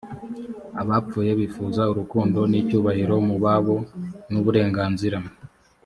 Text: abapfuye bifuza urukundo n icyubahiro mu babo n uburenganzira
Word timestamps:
abapfuye 0.81 1.31
bifuza 1.39 1.81
urukundo 1.91 2.39
n 2.51 2.53
icyubahiro 2.61 3.15
mu 3.27 3.35
babo 3.43 3.75
n 4.31 4.33
uburenganzira 4.39 5.17